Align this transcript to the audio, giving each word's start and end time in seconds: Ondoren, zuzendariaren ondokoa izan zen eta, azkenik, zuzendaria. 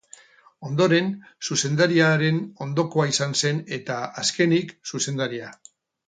Ondoren, 0.67 1.09
zuzendariaren 1.49 2.39
ondokoa 2.65 3.05
izan 3.11 3.35
zen 3.41 3.59
eta, 3.77 3.99
azkenik, 4.23 4.73
zuzendaria. 4.93 5.53